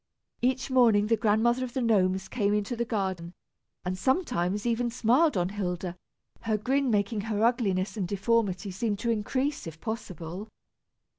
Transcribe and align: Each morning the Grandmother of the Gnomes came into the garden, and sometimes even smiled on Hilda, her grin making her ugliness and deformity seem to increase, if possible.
Each 0.41 0.71
morning 0.71 1.05
the 1.05 1.15
Grandmother 1.15 1.63
of 1.63 1.73
the 1.75 1.81
Gnomes 1.83 2.27
came 2.27 2.55
into 2.55 2.75
the 2.75 2.85
garden, 2.85 3.33
and 3.85 3.95
sometimes 3.95 4.65
even 4.65 4.89
smiled 4.89 5.37
on 5.37 5.49
Hilda, 5.49 5.95
her 6.41 6.57
grin 6.57 6.89
making 6.89 7.21
her 7.29 7.43
ugliness 7.45 7.95
and 7.97 8.07
deformity 8.07 8.71
seem 8.71 8.95
to 8.95 9.11
increase, 9.11 9.67
if 9.67 9.79
possible. 9.79 10.49